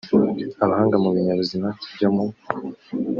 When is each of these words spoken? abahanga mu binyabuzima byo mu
abahanga 0.63 0.95
mu 1.03 1.09
binyabuzima 1.15 1.67
byo 1.95 2.09
mu 2.15 2.25